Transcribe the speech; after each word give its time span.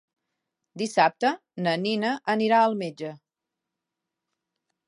Dissabte 0.81 1.29
na 1.67 1.75
Nina 1.83 2.15
anirà 2.37 2.65
al 2.71 2.77
metge. 2.83 3.15